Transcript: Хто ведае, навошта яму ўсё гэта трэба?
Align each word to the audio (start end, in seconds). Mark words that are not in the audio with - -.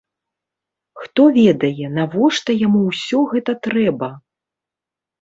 Хто 1.01 1.21
ведае, 1.37 1.85
навошта 1.99 2.57
яму 2.65 2.85
ўсё 2.89 3.23
гэта 3.37 3.51
трэба? 3.71 4.15